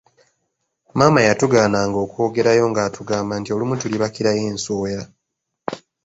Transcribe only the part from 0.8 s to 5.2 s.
Maama yatugaananga okwogererayo nga atugamba nti olumu tulibakirayo enswera.